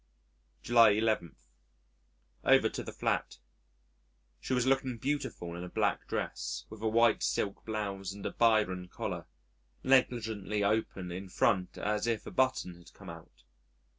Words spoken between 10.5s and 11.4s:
open in